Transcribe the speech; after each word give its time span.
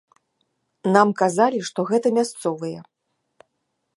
Нам 0.95 1.11
казалі, 1.21 1.59
што 1.69 1.79
гэта 1.91 2.07
мясцовыя. 2.19 2.79